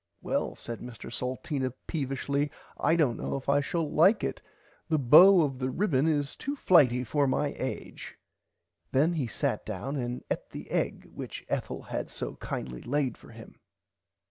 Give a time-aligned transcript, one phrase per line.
[0.23, 4.41] Well said Mr Salteena peevishly I dont know if I shall like it
[4.89, 8.17] the bow of the ribbon is too flighty for my age.
[8.91, 13.29] Then he sat down and eat the egg which Ethel had so kindly laid for
[13.29, 13.59] him.